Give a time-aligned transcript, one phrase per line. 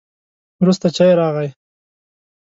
[0.61, 1.47] وروسته چای راغی.